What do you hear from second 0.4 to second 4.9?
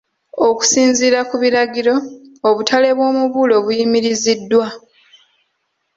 Okusinziira ku biragiro, obutale bw’omubuulo buyimiriziddwa.